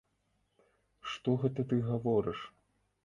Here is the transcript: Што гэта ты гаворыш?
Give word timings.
Што 1.11 1.35
гэта 1.43 1.67
ты 1.75 1.79
гаворыш? 1.91 2.39